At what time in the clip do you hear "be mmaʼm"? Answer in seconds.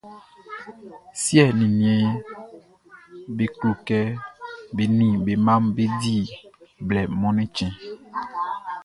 5.25-5.65